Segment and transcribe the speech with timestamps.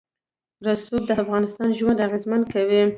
[0.65, 2.81] رسوب د افغانانو ژوند اغېزمن کوي.